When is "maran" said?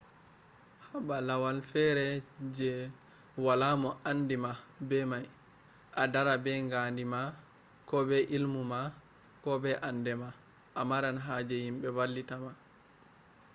10.89-11.17